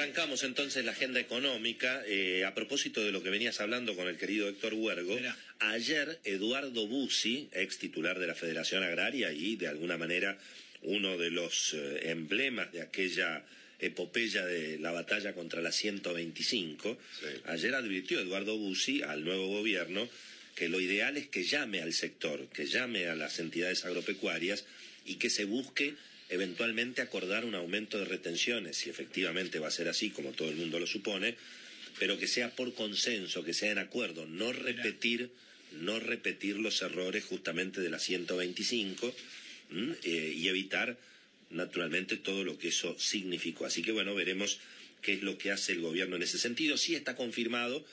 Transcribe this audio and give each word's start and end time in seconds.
arrancamos 0.00 0.44
entonces 0.44 0.82
la 0.82 0.92
agenda 0.92 1.20
económica. 1.20 2.02
Eh, 2.06 2.46
a 2.46 2.54
propósito 2.54 3.04
de 3.04 3.12
lo 3.12 3.22
que 3.22 3.28
venías 3.28 3.60
hablando 3.60 3.94
con 3.94 4.08
el 4.08 4.16
querido 4.16 4.48
Héctor 4.48 4.72
Huergo, 4.72 5.18
ayer 5.58 6.18
Eduardo 6.24 6.86
Bussi, 6.86 7.50
ex 7.52 7.76
titular 7.76 8.18
de 8.18 8.26
la 8.26 8.34
Federación 8.34 8.82
Agraria 8.82 9.30
y 9.30 9.56
de 9.56 9.68
alguna 9.68 9.98
manera 9.98 10.38
uno 10.84 11.18
de 11.18 11.30
los 11.30 11.74
eh, 11.74 12.10
emblemas 12.10 12.72
de 12.72 12.80
aquella 12.80 13.44
epopeya 13.78 14.46
de 14.46 14.78
la 14.78 14.90
batalla 14.90 15.34
contra 15.34 15.60
la 15.60 15.70
125, 15.70 16.98
ayer 17.44 17.74
advirtió 17.74 18.20
Eduardo 18.20 18.56
Bussi 18.56 19.02
al 19.02 19.22
nuevo 19.22 19.48
gobierno 19.48 20.08
que 20.54 20.70
lo 20.70 20.80
ideal 20.80 21.18
es 21.18 21.28
que 21.28 21.44
llame 21.44 21.82
al 21.82 21.92
sector, 21.92 22.48
que 22.48 22.64
llame 22.64 23.06
a 23.06 23.14
las 23.14 23.38
entidades 23.38 23.84
agropecuarias 23.84 24.64
y 25.04 25.16
que 25.16 25.28
se 25.28 25.44
busque 25.44 25.94
eventualmente 26.30 27.02
acordar 27.02 27.44
un 27.44 27.54
aumento 27.54 27.98
de 27.98 28.04
retenciones, 28.04 28.76
si 28.76 28.88
efectivamente 28.88 29.58
va 29.58 29.68
a 29.68 29.72
ser 29.72 29.88
así, 29.88 30.10
como 30.10 30.30
todo 30.30 30.48
el 30.48 30.56
mundo 30.56 30.78
lo 30.78 30.86
supone, 30.86 31.36
pero 31.98 32.18
que 32.18 32.28
sea 32.28 32.54
por 32.54 32.72
consenso, 32.74 33.44
que 33.44 33.52
sea 33.52 33.72
en 33.72 33.78
acuerdo, 33.78 34.26
no 34.26 34.52
repetir, 34.52 35.30
no 35.72 36.00
repetir 36.00 36.56
los 36.56 36.80
errores 36.82 37.24
justamente 37.24 37.80
de 37.80 37.90
la 37.90 37.98
125 37.98 39.14
eh, 40.04 40.34
y 40.36 40.48
evitar 40.48 40.96
naturalmente 41.50 42.16
todo 42.16 42.44
lo 42.44 42.58
que 42.58 42.68
eso 42.68 42.96
significó. 42.98 43.66
Así 43.66 43.82
que 43.82 43.92
bueno, 43.92 44.14
veremos 44.14 44.60
qué 45.02 45.14
es 45.14 45.22
lo 45.22 45.36
que 45.36 45.50
hace 45.50 45.72
el 45.72 45.80
gobierno 45.80 46.16
en 46.16 46.22
ese 46.22 46.38
sentido. 46.38 46.76
Sí 46.76 46.94
está 46.94 47.16
confirmado 47.16 47.84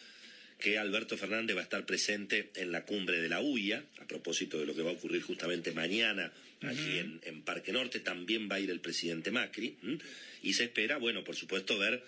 que 0.60 0.78
Alberto 0.78 1.18
Fernández 1.18 1.56
va 1.56 1.62
a 1.62 1.64
estar 1.64 1.86
presente 1.86 2.50
en 2.56 2.72
la 2.72 2.84
cumbre 2.84 3.22
de 3.22 3.30
la 3.30 3.42
UIA, 3.42 3.84
a 4.00 4.08
propósito 4.08 4.60
de 4.60 4.66
lo 4.66 4.76
que 4.76 4.82
va 4.82 4.90
a 4.90 4.94
ocurrir 4.94 5.22
justamente 5.22 5.72
mañana 5.72 6.32
allí 6.62 6.98
en, 6.98 7.42
Parque 7.44 7.72
Norte, 7.72 8.00
también 8.00 8.50
va 8.50 8.56
a 8.56 8.60
ir 8.60 8.72
el 8.72 8.80
presidente 8.80 9.30
Macri, 9.30 9.76
y 10.42 10.54
se 10.54 10.66
espera, 10.66 10.98
bueno, 10.98 11.24
por 11.24 11.36
supuesto, 11.36 11.78
ver 11.78 12.04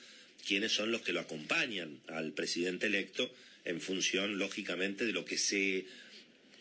quiénes 0.48 0.72
son 0.72 0.92
los 0.92 1.02
que 1.02 1.14
lo 1.14 1.20
acompañan 1.20 2.00
al 2.08 2.32
presidente 2.34 2.88
electo 2.88 3.32
en 3.66 3.80
función, 3.80 4.40
lógicamente, 4.40 5.06
de 5.06 5.14
lo 5.14 5.26
que 5.26 5.38
se, 5.38 5.86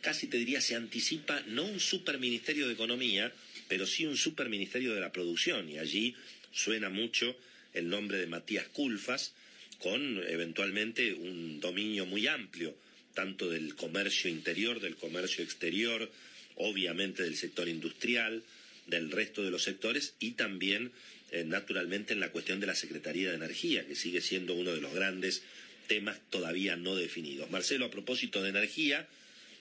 casi 0.03 0.27
te 0.27 0.37
diría, 0.37 0.61
se 0.61 0.75
anticipa, 0.75 1.43
no 1.47 1.65
un 1.65 1.81
superministerio 1.81 2.67
de 2.67 2.75
Economía, 2.75 3.33
pero 3.69 3.87
sí 3.87 4.05
un 4.05 4.17
superministerio 4.17 4.95
de 4.95 5.01
la 5.01 5.12
Producción, 5.12 5.71
y 5.71 5.79
allí 5.79 6.15
suena 6.53 6.91
mucho 6.91 7.37
el 7.73 7.89
nombre 7.89 8.19
de 8.19 8.27
Matías 8.27 8.69
Culfas, 8.69 9.33
con 9.79 10.23
eventualmente 10.27 11.12
un 11.12 11.61
dominio 11.61 12.07
muy 12.07 12.27
amplio, 12.27 12.75
tanto 13.15 13.48
del 13.48 13.75
comercio 13.75 14.31
interior, 14.31 14.81
del 14.81 14.97
comercio 14.97 15.43
exterior, 15.45 16.11
obviamente 16.57 17.23
del 17.23 17.37
sector 17.37 17.69
industrial, 17.69 18.43
del 18.87 19.11
resto 19.11 19.43
de 19.43 19.51
los 19.51 19.62
sectores 19.62 20.15
y 20.19 20.33
también, 20.33 20.93
eh, 21.31 21.45
naturalmente, 21.45 22.12
en 22.12 22.21
la 22.21 22.31
cuestión 22.31 22.59
de 22.61 22.67
la 22.67 22.75
Secretaría 22.75 23.31
de 23.31 23.37
Energía, 23.37 23.87
que 23.87 23.95
sigue 23.95 24.21
siendo 24.21 24.55
uno 24.55 24.73
de 24.73 24.81
los 24.81 24.95
grandes 24.95 25.43
temas 25.87 26.19
todavía 26.31 26.77
no 26.77 26.97
definidos. 26.97 27.51
Marcelo, 27.51 27.87
a 27.87 27.91
propósito 27.91 28.43
de 28.43 28.51
energía, 28.51 29.06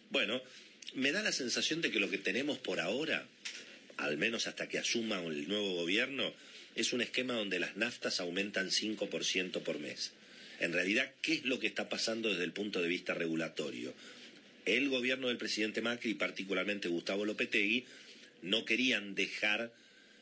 bueno, 0.10 0.42
me 0.94 1.12
da 1.12 1.22
la 1.22 1.32
sensación 1.32 1.82
de 1.82 1.92
que 1.92 2.00
lo 2.00 2.10
que 2.10 2.18
tenemos 2.18 2.58
por 2.58 2.80
ahora, 2.80 3.26
al 3.98 4.18
menos 4.18 4.48
hasta 4.48 4.68
que 4.68 4.80
asuma 4.80 5.22
el 5.23 5.48
nuevo 5.48 5.76
gobierno, 5.76 6.34
es 6.78 6.94
un 6.94 7.02
esquema 7.02 7.33
donde 7.33 7.59
las 7.59 7.75
naftas 7.75 8.20
aumentan 8.20 8.70
5% 8.70 9.61
por 9.64 9.80
mes. 9.80 10.11
En 10.59 10.73
realidad, 10.73 11.11
¿qué 11.22 11.33
es 11.33 11.45
lo 11.45 11.59
que 11.59 11.67
está 11.67 11.89
pasando 11.89 12.30
desde 12.30 12.44
el 12.44 12.52
punto 12.52 12.81
de 12.81 12.88
vista 12.88 13.14
regulatorio? 13.14 13.94
El 14.66 14.89
gobierno 14.89 15.28
del 15.28 15.38
presidente 15.38 15.81
Macri, 15.81 16.11
y 16.11 16.16
particularmente 16.16 16.88
Gustavo 16.88 17.25
Lopetegui, 17.25 17.86
no 18.44 18.64
querían 18.64 19.16
dejar, 19.16 19.72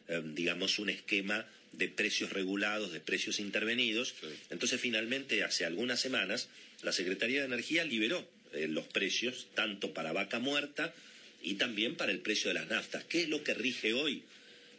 eh, 0.07 0.21
digamos, 0.23 0.79
un 0.79 0.89
esquema 0.89 1.45
de 1.73 1.89
precios 1.89 2.31
regulados, 2.31 2.93
de 2.93 3.01
precios 3.01 3.39
intervenidos. 3.39 4.15
Entonces, 4.49 4.79
finalmente, 4.79 5.43
hace 5.43 5.65
algunas 5.65 5.99
semanas, 5.99 6.47
la 6.83 6.93
Secretaría 6.93 7.41
de 7.41 7.47
Energía 7.47 7.83
liberó 7.83 8.25
eh, 8.53 8.67
los 8.69 8.87
precios, 8.87 9.47
tanto 9.55 9.93
para 9.93 10.13
vaca 10.13 10.39
muerta 10.39 10.93
y 11.41 11.55
también 11.55 11.95
para 11.95 12.13
el 12.13 12.19
precio 12.19 12.47
de 12.47 12.53
las 12.53 12.69
naftas. 12.69 13.03
¿Qué 13.03 13.23
es 13.23 13.29
lo 13.29 13.43
que 13.43 13.53
rige 13.53 13.93
hoy? 13.93 14.23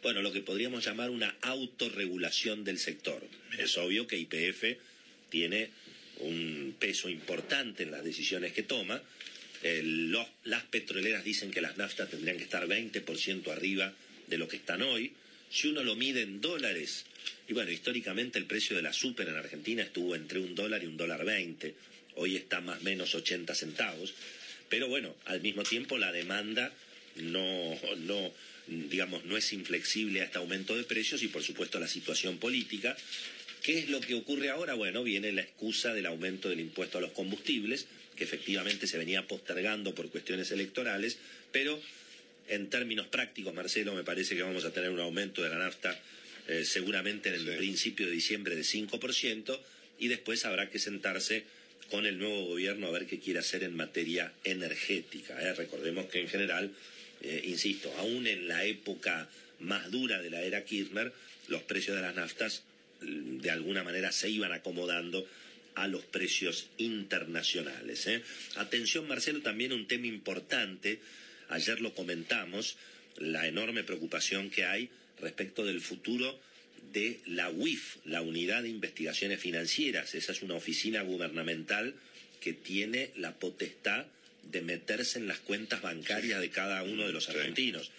Bueno, 0.01 0.21
lo 0.21 0.31
que 0.31 0.41
podríamos 0.41 0.85
llamar 0.85 1.09
una 1.09 1.35
autorregulación 1.41 2.63
del 2.63 2.79
sector. 2.79 3.21
Es 3.57 3.77
obvio 3.77 4.07
que 4.07 4.17
IPF 4.17 4.77
tiene 5.29 5.69
un 6.19 6.75
peso 6.79 7.09
importante 7.09 7.83
en 7.83 7.91
las 7.91 8.03
decisiones 8.03 8.53
que 8.53 8.63
toma. 8.63 9.01
las 10.43 10.63
petroleras 10.63 11.23
dicen 11.23 11.51
que 11.51 11.61
las 11.61 11.77
naftas 11.77 12.09
tendrían 12.09 12.37
que 12.37 12.43
estar 12.43 12.67
20% 12.67 13.51
arriba 13.51 13.93
de 14.27 14.37
lo 14.37 14.47
que 14.47 14.57
están 14.57 14.81
hoy. 14.81 15.13
Si 15.49 15.67
uno 15.67 15.83
lo 15.83 15.95
mide 15.95 16.21
en 16.21 16.41
dólares, 16.41 17.05
y 17.47 17.53
bueno, 17.53 17.71
históricamente 17.71 18.37
el 18.37 18.45
precio 18.45 18.75
de 18.75 18.81
la 18.81 18.93
super 18.93 19.27
en 19.27 19.35
Argentina 19.35 19.83
estuvo 19.83 20.15
entre 20.15 20.39
un 20.39 20.55
dólar 20.55 20.83
y 20.83 20.87
un 20.87 20.97
dólar 20.97 21.23
veinte, 21.23 21.75
hoy 22.15 22.35
está 22.35 22.59
más 22.61 22.81
o 22.81 22.83
menos 22.83 23.15
80 23.15 23.55
centavos, 23.55 24.13
pero 24.69 24.87
bueno, 24.87 25.15
al 25.25 25.41
mismo 25.41 25.63
tiempo 25.63 25.97
la 25.97 26.11
demanda 26.11 26.73
no, 27.21 27.77
no, 27.97 28.31
digamos, 28.67 29.25
no 29.25 29.37
es 29.37 29.53
inflexible 29.53 30.21
a 30.21 30.25
este 30.25 30.37
aumento 30.37 30.75
de 30.75 30.83
precios 30.83 31.23
y 31.23 31.27
por 31.27 31.43
supuesto 31.43 31.79
la 31.79 31.87
situación 31.87 32.37
política. 32.37 32.95
¿Qué 33.63 33.79
es 33.79 33.89
lo 33.89 33.99
que 33.99 34.15
ocurre 34.15 34.49
ahora? 34.49 34.75
Bueno, 34.75 35.03
viene 35.03 35.31
la 35.31 35.41
excusa 35.41 35.93
del 35.93 36.05
aumento 36.05 36.49
del 36.49 36.59
impuesto 36.59 36.97
a 36.97 37.01
los 37.01 37.11
combustibles, 37.11 37.87
que 38.15 38.23
efectivamente 38.23 38.87
se 38.87 38.97
venía 38.97 39.27
postergando 39.27 39.93
por 39.93 40.09
cuestiones 40.09 40.51
electorales, 40.51 41.17
pero 41.51 41.79
en 42.47 42.69
términos 42.69 43.07
prácticos, 43.07 43.53
Marcelo, 43.53 43.93
me 43.93 44.03
parece 44.03 44.35
que 44.35 44.43
vamos 44.43 44.63
a 44.65 44.71
tener 44.71 44.89
un 44.89 44.99
aumento 44.99 45.41
de 45.43 45.49
la 45.49 45.57
nafta 45.57 45.99
eh, 46.47 46.63
seguramente 46.63 47.29
en 47.29 47.35
el 47.35 47.57
principio 47.57 48.05
de 48.05 48.13
diciembre 48.13 48.55
de 48.55 48.61
5% 48.61 49.59
y 49.99 50.07
después 50.07 50.45
habrá 50.45 50.69
que 50.69 50.79
sentarse 50.79 51.43
con 51.89 52.05
el 52.05 52.17
nuevo 52.17 52.45
gobierno 52.45 52.87
a 52.87 52.91
ver 52.91 53.05
qué 53.05 53.19
quiere 53.19 53.39
hacer 53.39 53.63
en 53.63 53.75
materia 53.75 54.31
energética. 54.43 55.41
¿eh? 55.41 55.53
Recordemos 55.53 56.05
que 56.05 56.21
en 56.21 56.29
general 56.29 56.71
eh, 57.21 57.43
insisto, 57.45 57.93
aún 57.97 58.27
en 58.27 58.47
la 58.47 58.65
época 58.65 59.29
más 59.59 59.89
dura 59.91 60.21
de 60.21 60.29
la 60.29 60.41
era 60.41 60.63
Kirchner, 60.63 61.11
los 61.47 61.63
precios 61.63 61.95
de 61.95 62.01
las 62.01 62.15
naftas 62.15 62.63
mm, 63.01 63.39
de 63.39 63.51
alguna 63.51 63.83
manera 63.83 64.11
se 64.11 64.29
iban 64.29 64.51
acomodando 64.51 65.27
a 65.75 65.87
los 65.87 66.03
precios 66.03 66.67
internacionales. 66.77 68.07
¿eh? 68.07 68.23
Atención, 68.55 69.07
Marcelo, 69.07 69.41
también 69.41 69.73
un 69.73 69.87
tema 69.87 70.07
importante, 70.07 70.99
ayer 71.49 71.81
lo 71.81 71.93
comentamos, 71.93 72.77
la 73.17 73.47
enorme 73.47 73.83
preocupación 73.83 74.49
que 74.49 74.65
hay 74.65 74.89
respecto 75.19 75.65
del 75.65 75.81
futuro 75.81 76.39
de 76.93 77.19
la 77.25 77.49
UIF, 77.49 77.97
la 78.05 78.21
Unidad 78.21 78.63
de 78.63 78.69
Investigaciones 78.69 79.39
Financieras. 79.39 80.15
Esa 80.15 80.31
es 80.31 80.41
una 80.41 80.55
oficina 80.55 81.01
gubernamental 81.01 81.95
que 82.39 82.53
tiene 82.53 83.11
la 83.15 83.33
potestad 83.33 84.05
de 84.43 84.61
meterse 84.61 85.19
en 85.19 85.27
las 85.27 85.39
cuentas 85.39 85.81
bancarias 85.81 86.39
de 86.39 86.49
cada 86.49 86.83
uno 86.83 87.05
de 87.05 87.13
los 87.13 87.29
argentinos. 87.29 87.91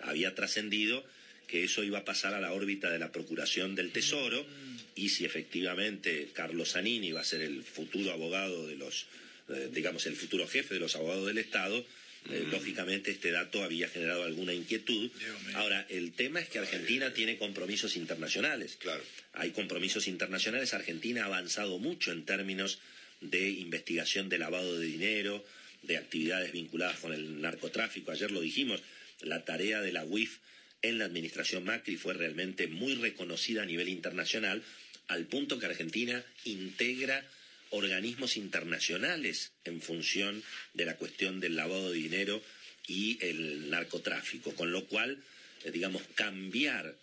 Había 0.00 0.34
trascendido 0.34 1.04
que 1.46 1.64
eso 1.64 1.82
iba 1.82 1.98
a 1.98 2.04
pasar 2.04 2.34
a 2.34 2.40
la 2.40 2.52
órbita 2.52 2.90
de 2.90 2.98
la 2.98 3.12
Procuración 3.12 3.74
del 3.74 3.90
Tesoro 3.90 4.46
y 4.94 5.10
si 5.10 5.24
efectivamente 5.24 6.28
Carlos 6.32 6.72
Zanini 6.72 7.12
va 7.12 7.20
a 7.20 7.24
ser 7.24 7.42
el 7.42 7.62
futuro 7.62 8.12
abogado 8.12 8.66
de 8.66 8.76
los, 8.76 9.06
eh, 9.48 9.68
digamos, 9.72 10.06
el 10.06 10.16
futuro 10.16 10.46
jefe 10.46 10.74
de 10.74 10.80
los 10.80 10.96
abogados 10.96 11.26
del 11.26 11.38
Estado, 11.38 11.84
eh, 12.30 12.46
lógicamente 12.50 13.10
este 13.10 13.30
dato 13.30 13.62
había 13.62 13.88
generado 13.88 14.24
alguna 14.24 14.54
inquietud. 14.54 15.10
Ahora, 15.54 15.86
el 15.90 16.12
tema 16.12 16.40
es 16.40 16.48
que 16.48 16.58
Argentina 16.58 17.12
tiene 17.12 17.36
compromisos 17.36 17.96
internacionales. 17.96 18.76
Claro. 18.80 19.02
Hay 19.34 19.50
compromisos 19.50 20.08
internacionales. 20.08 20.72
Argentina 20.72 21.24
ha 21.24 21.26
avanzado 21.26 21.78
mucho 21.78 22.12
en 22.12 22.24
términos 22.24 22.78
de 23.20 23.50
investigación 23.50 24.28
de 24.28 24.38
lavado 24.38 24.78
de 24.78 24.86
dinero, 24.86 25.44
de 25.86 25.96
actividades 25.96 26.52
vinculadas 26.52 26.98
con 26.98 27.12
el 27.12 27.40
narcotráfico. 27.40 28.10
Ayer 28.10 28.30
lo 28.30 28.40
dijimos, 28.40 28.80
la 29.20 29.44
tarea 29.44 29.80
de 29.80 29.92
la 29.92 30.04
UIF 30.04 30.38
en 30.82 30.98
la 30.98 31.06
administración 31.06 31.64
Macri 31.64 31.96
fue 31.96 32.14
realmente 32.14 32.66
muy 32.66 32.94
reconocida 32.94 33.62
a 33.62 33.66
nivel 33.66 33.88
internacional, 33.88 34.62
al 35.08 35.26
punto 35.26 35.58
que 35.58 35.66
Argentina 35.66 36.24
integra 36.44 37.24
organismos 37.70 38.36
internacionales 38.36 39.52
en 39.64 39.80
función 39.80 40.42
de 40.74 40.84
la 40.84 40.96
cuestión 40.96 41.40
del 41.40 41.56
lavado 41.56 41.90
de 41.90 41.98
dinero 41.98 42.42
y 42.86 43.18
el 43.24 43.70
narcotráfico, 43.70 44.54
con 44.54 44.72
lo 44.72 44.86
cual, 44.86 45.22
eh, 45.64 45.70
digamos, 45.70 46.02
cambiar 46.14 46.94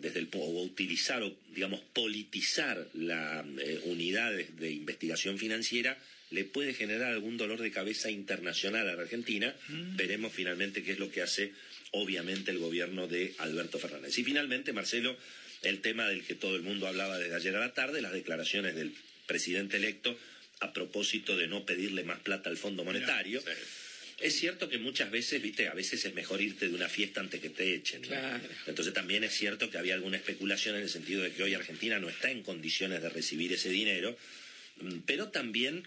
desde 0.00 0.20
el 0.20 0.28
o 0.32 0.62
utilizar 0.62 1.22
o 1.22 1.36
digamos 1.54 1.80
politizar 1.92 2.88
la 2.94 3.44
eh, 3.58 3.80
unidad 3.84 4.32
de 4.32 4.70
investigación 4.70 5.38
financiera 5.38 5.98
le 6.34 6.44
puede 6.44 6.74
generar 6.74 7.12
algún 7.12 7.36
dolor 7.36 7.60
de 7.60 7.70
cabeza 7.70 8.10
internacional 8.10 8.88
a 8.88 8.94
la 8.94 9.02
Argentina. 9.02 9.54
Mm. 9.68 9.96
Veremos 9.96 10.32
finalmente 10.32 10.82
qué 10.82 10.92
es 10.92 10.98
lo 10.98 11.10
que 11.10 11.22
hace, 11.22 11.52
obviamente, 11.92 12.50
el 12.50 12.58
gobierno 12.58 13.06
de 13.06 13.34
Alberto 13.38 13.78
Fernández. 13.78 14.18
Y 14.18 14.24
finalmente, 14.24 14.72
Marcelo, 14.72 15.16
el 15.62 15.80
tema 15.80 16.08
del 16.08 16.24
que 16.24 16.34
todo 16.34 16.56
el 16.56 16.62
mundo 16.62 16.88
hablaba 16.88 17.18
desde 17.18 17.36
ayer 17.36 17.56
a 17.56 17.60
la 17.60 17.72
tarde, 17.72 18.02
las 18.02 18.12
declaraciones 18.12 18.74
del 18.74 18.92
presidente 19.26 19.76
electo 19.76 20.18
a 20.60 20.72
propósito 20.72 21.36
de 21.36 21.46
no 21.46 21.64
pedirle 21.64 22.04
más 22.04 22.18
plata 22.20 22.50
al 22.50 22.56
Fondo 22.56 22.84
Monetario. 22.84 23.42
Es 24.20 24.38
cierto 24.38 24.68
que 24.68 24.78
muchas 24.78 25.10
veces, 25.10 25.42
viste, 25.42 25.68
a 25.68 25.74
veces 25.74 26.04
es 26.04 26.14
mejor 26.14 26.40
irte 26.40 26.68
de 26.68 26.74
una 26.74 26.88
fiesta 26.88 27.20
antes 27.20 27.40
que 27.40 27.50
te 27.50 27.74
echen. 27.74 28.02
Entonces 28.66 28.94
también 28.94 29.24
es 29.24 29.34
cierto 29.34 29.70
que 29.70 29.78
había 29.78 29.94
alguna 29.94 30.16
especulación 30.16 30.76
en 30.76 30.82
el 30.82 30.88
sentido 30.88 31.22
de 31.22 31.32
que 31.32 31.42
hoy 31.42 31.54
Argentina 31.54 31.98
no 31.98 32.08
está 32.08 32.30
en 32.30 32.42
condiciones 32.42 33.02
de 33.02 33.08
recibir 33.08 33.52
ese 33.52 33.70
dinero, 33.70 34.16
mm, 34.80 35.00
pero 35.06 35.28
también 35.28 35.84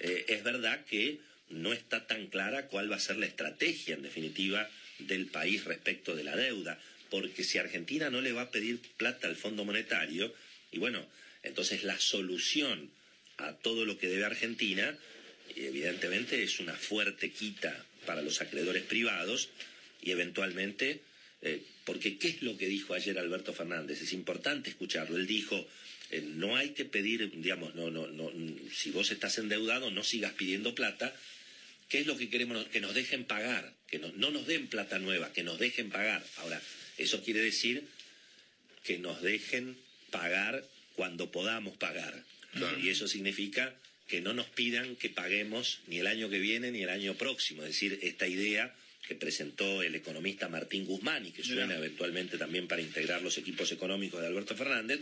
eh, 0.00 0.24
es 0.28 0.42
verdad 0.42 0.84
que 0.84 1.18
no 1.50 1.72
está 1.72 2.06
tan 2.06 2.26
clara 2.26 2.66
cuál 2.66 2.90
va 2.90 2.96
a 2.96 3.00
ser 3.00 3.16
la 3.16 3.26
estrategia, 3.26 3.94
en 3.94 4.02
definitiva, 4.02 4.68
del 4.98 5.26
país 5.26 5.64
respecto 5.64 6.14
de 6.14 6.24
la 6.24 6.36
deuda. 6.36 6.78
Porque 7.10 7.44
si 7.44 7.58
Argentina 7.58 8.10
no 8.10 8.20
le 8.20 8.32
va 8.32 8.42
a 8.42 8.50
pedir 8.50 8.80
plata 8.96 9.28
al 9.28 9.36
Fondo 9.36 9.64
Monetario, 9.64 10.34
y 10.70 10.78
bueno, 10.78 11.06
entonces 11.42 11.84
la 11.84 11.98
solución 11.98 12.90
a 13.38 13.52
todo 13.54 13.84
lo 13.84 13.98
que 13.98 14.08
debe 14.08 14.24
Argentina, 14.24 14.98
evidentemente 15.56 16.42
es 16.42 16.60
una 16.60 16.74
fuerte 16.74 17.30
quita 17.30 17.84
para 18.06 18.22
los 18.22 18.40
acreedores 18.40 18.84
privados 18.84 19.48
y 20.02 20.10
eventualmente, 20.10 21.00
eh, 21.42 21.62
porque 21.84 22.18
¿qué 22.18 22.28
es 22.28 22.42
lo 22.42 22.56
que 22.56 22.66
dijo 22.66 22.94
ayer 22.94 23.18
Alberto 23.18 23.52
Fernández? 23.52 24.00
Es 24.02 24.12
importante 24.12 24.70
escucharlo. 24.70 25.16
Él 25.16 25.26
dijo, 25.26 25.66
eh, 26.10 26.22
no 26.22 26.56
hay 26.56 26.70
que 26.70 26.84
pedir, 26.84 27.30
digamos, 27.40 27.74
no, 27.74 27.90
no, 27.90 28.06
no, 28.06 28.32
si 28.72 28.90
vos 28.90 29.10
estás 29.10 29.38
endeudado, 29.38 29.90
no 29.90 30.04
sigas 30.04 30.32
pidiendo 30.32 30.74
plata. 30.74 31.14
¿Qué 31.88 32.00
es 32.00 32.06
lo 32.06 32.16
que 32.16 32.28
queremos? 32.28 32.66
Que 32.68 32.80
nos 32.80 32.94
dejen 32.94 33.24
pagar, 33.24 33.74
que 33.88 33.98
no, 33.98 34.12
no 34.16 34.30
nos 34.30 34.46
den 34.46 34.68
plata 34.68 34.98
nueva, 34.98 35.32
que 35.32 35.42
nos 35.42 35.58
dejen 35.58 35.90
pagar. 35.90 36.24
Ahora, 36.36 36.60
eso 36.98 37.22
quiere 37.22 37.40
decir 37.40 37.84
que 38.84 38.98
nos 38.98 39.22
dejen 39.22 39.76
pagar 40.10 40.64
cuando 40.96 41.30
podamos 41.30 41.76
pagar. 41.76 42.24
Y 42.82 42.88
eso 42.88 43.06
significa 43.06 43.74
que 44.08 44.20
no 44.20 44.32
nos 44.32 44.46
pidan 44.46 44.96
que 44.96 45.10
paguemos 45.10 45.80
ni 45.86 45.98
el 45.98 46.06
año 46.06 46.30
que 46.30 46.38
viene 46.38 46.70
ni 46.72 46.82
el 46.82 46.88
año 46.88 47.14
próximo. 47.14 47.62
Es 47.62 47.68
decir, 47.68 47.98
esta 48.02 48.26
idea 48.26 48.74
que 49.06 49.14
presentó 49.14 49.82
el 49.82 49.94
economista 49.94 50.48
Martín 50.48 50.86
Guzmán 50.86 51.26
y 51.26 51.30
que 51.30 51.44
suena 51.44 51.76
eventualmente 51.76 52.36
también 52.36 52.66
para 52.66 52.82
integrar 52.82 53.22
los 53.22 53.38
equipos 53.38 53.70
económicos 53.70 54.20
de 54.20 54.26
Alberto 54.26 54.56
Fernández, 54.56 55.00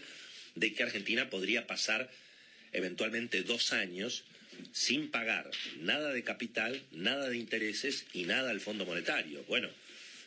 de 0.54 0.72
que 0.72 0.82
Argentina 0.82 1.30
podría 1.30 1.66
pasar 1.66 2.10
eventualmente 2.72 3.42
dos 3.42 3.72
años 3.72 4.24
sin 4.72 5.10
pagar 5.10 5.50
nada 5.80 6.12
de 6.12 6.24
capital, 6.24 6.82
nada 6.92 7.28
de 7.28 7.36
intereses 7.36 8.06
y 8.12 8.24
nada 8.24 8.50
al 8.50 8.60
Fondo 8.60 8.86
Monetario. 8.86 9.44
Bueno, 9.48 9.68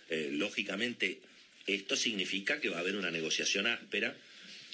eh, 0.09 0.29
lógicamente 0.31 1.19
esto 1.67 1.95
significa 1.95 2.59
que 2.59 2.69
va 2.69 2.77
a 2.77 2.81
haber 2.81 2.95
una 2.95 3.11
negociación 3.11 3.67
áspera 3.67 4.15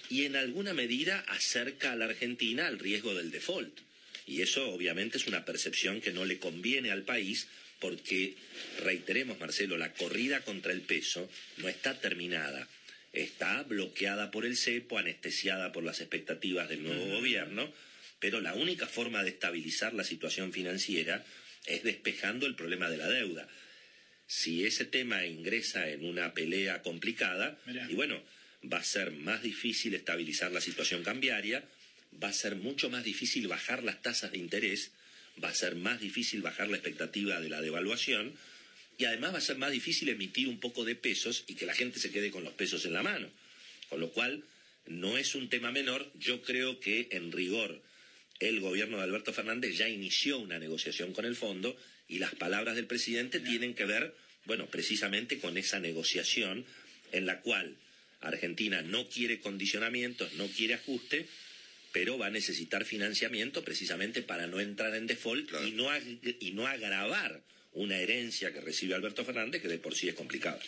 y 0.09 0.25
en 0.25 0.35
alguna 0.35 0.73
medida 0.73 1.19
acerca 1.27 1.91
a 1.91 1.95
la 1.95 2.05
Argentina 2.05 2.67
al 2.67 2.79
riesgo 2.79 3.15
del 3.15 3.31
default. 3.31 3.79
Y 4.25 4.41
eso 4.41 4.69
obviamente 4.71 5.17
es 5.17 5.27
una 5.27 5.45
percepción 5.45 6.01
que 6.01 6.11
no 6.11 6.25
le 6.25 6.39
conviene 6.39 6.91
al 6.91 7.03
país 7.03 7.47
porque, 7.79 8.35
reiteremos 8.83 9.39
Marcelo, 9.39 9.77
la 9.77 9.93
corrida 9.93 10.41
contra 10.41 10.71
el 10.71 10.81
peso 10.81 11.29
no 11.57 11.67
está 11.67 11.99
terminada. 11.99 12.67
Está 13.13 13.63
bloqueada 13.63 14.31
por 14.31 14.45
el 14.45 14.57
cepo, 14.57 14.97
anestesiada 14.97 15.71
por 15.71 15.83
las 15.83 16.01
expectativas 16.01 16.67
del 16.67 16.83
nuevo 16.83 17.05
gobierno, 17.07 17.71
pero 18.19 18.41
la 18.41 18.53
única 18.53 18.87
forma 18.87 19.23
de 19.23 19.29
estabilizar 19.29 19.93
la 19.93 20.03
situación 20.03 20.51
financiera 20.51 21.23
es 21.65 21.83
despejando 21.83 22.45
el 22.45 22.55
problema 22.55 22.89
de 22.89 22.97
la 22.97 23.09
deuda. 23.09 23.47
Si 24.27 24.65
ese 24.65 24.85
tema 24.85 25.25
ingresa 25.25 25.89
en 25.89 26.03
una 26.03 26.33
pelea 26.33 26.81
complicada, 26.81 27.59
y 27.89 27.93
bueno, 27.93 28.21
va 28.71 28.79
a 28.79 28.83
ser 28.83 29.11
más 29.11 29.43
difícil 29.43 29.93
estabilizar 29.93 30.51
la 30.51 30.61
situación 30.61 31.03
cambiaria, 31.03 31.63
va 32.23 32.29
a 32.29 32.33
ser 32.33 32.55
mucho 32.55 32.89
más 32.89 33.03
difícil 33.03 33.47
bajar 33.47 33.83
las 33.83 34.01
tasas 34.01 34.31
de 34.31 34.37
interés, 34.37 34.91
va 35.43 35.49
a 35.49 35.55
ser 35.55 35.75
más 35.75 35.99
difícil 35.99 36.41
bajar 36.41 36.69
la 36.69 36.77
expectativa 36.77 37.39
de 37.39 37.49
la 37.49 37.61
devaluación 37.61 38.33
y 38.97 39.05
además 39.05 39.33
va 39.33 39.37
a 39.39 39.41
ser 39.41 39.57
más 39.57 39.71
difícil 39.71 40.09
emitir 40.09 40.47
un 40.47 40.59
poco 40.59 40.85
de 40.85 40.95
pesos 40.95 41.43
y 41.47 41.55
que 41.55 41.65
la 41.65 41.73
gente 41.73 41.99
se 41.99 42.11
quede 42.11 42.31
con 42.31 42.43
los 42.43 42.53
pesos 42.53 42.85
en 42.85 42.93
la 42.93 43.03
mano. 43.03 43.29
Con 43.89 43.99
lo 43.99 44.11
cual, 44.11 44.43
no 44.87 45.17
es 45.17 45.35
un 45.35 45.49
tema 45.49 45.71
menor. 45.71 46.09
Yo 46.15 46.41
creo 46.41 46.79
que, 46.79 47.09
en 47.11 47.31
rigor, 47.31 47.81
el 48.39 48.59
gobierno 48.59 48.97
de 48.97 49.03
Alberto 49.03 49.33
Fernández 49.33 49.77
ya 49.77 49.89
inició 49.89 50.39
una 50.39 50.59
negociación 50.59 51.13
con 51.13 51.25
el 51.25 51.35
fondo 51.35 51.77
y 52.07 52.19
las 52.19 52.35
palabras 52.35 52.75
del 52.75 52.85
presidente 52.85 53.39
tienen 53.39 53.73
que 53.73 53.85
ver, 53.85 54.15
bueno, 54.45 54.67
precisamente 54.67 55.39
con 55.39 55.57
esa 55.57 55.79
negociación 55.79 56.65
en 57.11 57.25
la 57.25 57.41
cual 57.41 57.75
Argentina 58.21 58.81
no 58.81 59.09
quiere 59.09 59.39
condicionamientos, 59.39 60.33
no 60.33 60.47
quiere 60.47 60.75
ajuste, 60.75 61.27
pero 61.95 62.17
va 62.17 62.27
a 62.27 62.29
necesitar 62.29 62.83
financiamiento 62.83 63.63
precisamente 63.63 64.21
para 64.21 64.47
no 64.47 64.59
entrar 64.59 64.93
en 64.95 65.07
default 65.07 65.49
y, 65.65 65.71
no 65.71 65.87
y 66.41 66.51
no 66.51 66.67
agravar 66.67 67.41
una 67.71 67.97
herencia 67.97 68.51
que 68.51 68.59
recibe 68.59 68.95
Alberto 68.95 69.23
Fernández 69.23 69.61
que 69.61 69.69
de 69.69 69.77
por 69.77 69.95
sí 69.95 70.09
es 70.09 70.13
complicada. 70.13 70.59